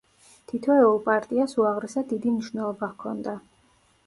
[0.51, 3.39] თითოეულ პარტიას უაღრესად დიდი მნიშვნელობა ჰქონდა.